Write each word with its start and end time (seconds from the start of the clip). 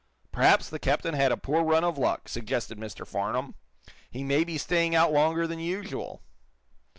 "Perhaps 0.31 0.69
the 0.71 0.79
captain 0.79 1.13
had 1.13 1.31
a 1.31 1.37
poor 1.37 1.61
run 1.63 1.83
of 1.83 1.95
luck," 1.95 2.27
suggested 2.27 2.79
Mr. 2.79 3.05
Farnum. 3.05 3.53
"He 4.09 4.23
may 4.23 4.43
be 4.43 4.57
staying 4.57 4.95
out 4.95 5.13
longer 5.13 5.45
than 5.45 5.59
usual." 5.59 6.23